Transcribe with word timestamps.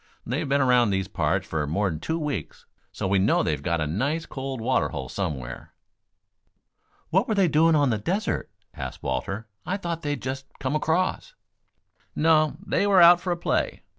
They've 0.25 0.49
been 0.49 0.61
around 0.61 0.89
these 0.89 1.07
parts 1.07 1.47
for 1.47 1.67
more 1.67 1.87
than 1.87 1.99
two 1.99 2.17
weeks, 2.17 2.65
so 2.91 3.07
we 3.07 3.19
know 3.19 3.43
they've 3.43 3.61
got 3.61 3.79
a 3.79 3.85
nice 3.85 4.25
cold 4.25 4.59
water 4.59 4.89
hole 4.89 5.09
somewhere." 5.09 5.75
"What 7.11 7.27
were 7.27 7.35
they 7.35 7.47
doing 7.47 7.75
on 7.75 7.91
the 7.91 7.99
desert?" 7.99 8.49
asked 8.73 9.03
Walter. 9.03 9.47
"I 9.63 9.77
thought 9.77 10.01
they 10.01 10.09
had 10.09 10.21
just 10.23 10.47
come 10.57 10.75
across." 10.75 11.35
"No; 12.15 12.57
they 12.65 12.87
were 12.87 12.99
out 12.99 13.21
for 13.21 13.29
a 13.31 13.37
play. 13.37 13.83